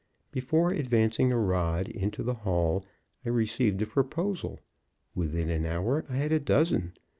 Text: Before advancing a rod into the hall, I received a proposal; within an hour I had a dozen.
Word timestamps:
Before 0.31 0.73
advancing 0.73 1.31
a 1.31 1.37
rod 1.37 1.87
into 1.87 2.23
the 2.23 2.33
hall, 2.33 2.83
I 3.23 3.29
received 3.29 3.83
a 3.83 3.85
proposal; 3.85 4.59
within 5.13 5.51
an 5.51 5.63
hour 5.67 6.05
I 6.09 6.15
had 6.15 6.31
a 6.31 6.39
dozen. 6.39 6.93